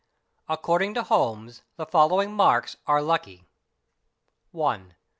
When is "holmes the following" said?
1.03-2.33